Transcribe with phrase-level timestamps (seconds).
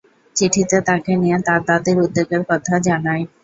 [0.35, 3.23] চিঠিতে তাকে নিয়ে তার দাদীর উদ্বেগের কথা জানায়।